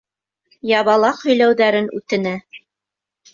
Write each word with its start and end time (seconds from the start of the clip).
Ябалаҡ 0.69 1.19
һөйләүҙәрен 1.27 1.91
үтенә. 1.99 2.33